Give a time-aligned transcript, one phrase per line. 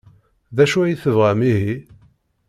[0.55, 1.75] D acu ay tebɣam ihi?